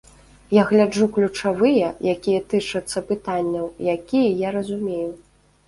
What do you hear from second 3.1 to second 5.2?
пытанняў, якія я разумею.